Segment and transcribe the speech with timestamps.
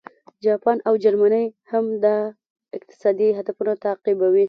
[0.43, 2.15] جاپان او جرمني هم دا
[2.77, 4.39] اقتصادي هدف تعقیبوي